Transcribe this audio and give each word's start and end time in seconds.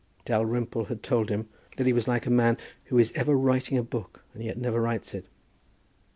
Dalrymple 0.25 0.85
had 0.85 1.03
told 1.03 1.29
him 1.29 1.47
that 1.77 1.85
he 1.85 1.93
was 1.93 2.07
like 2.07 2.25
a 2.25 2.31
man 2.31 2.57
who 2.85 2.97
is 2.97 3.11
ever 3.13 3.35
writing 3.35 3.77
a 3.77 3.83
book 3.83 4.23
and 4.33 4.43
yet 4.43 4.57
never 4.57 4.81
writes 4.81 5.13
it. 5.13 5.27